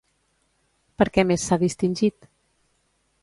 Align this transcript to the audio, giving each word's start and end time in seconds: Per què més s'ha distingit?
Per 1.01 1.07
què 1.17 1.25
més 1.31 1.45
s'ha 1.49 1.59
distingit? 1.65 2.29